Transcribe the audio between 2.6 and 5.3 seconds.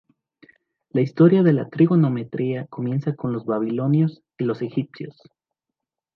comienza con los babilonios y los egipcios.